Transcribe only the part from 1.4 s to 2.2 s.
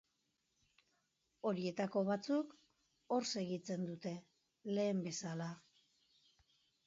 Horietako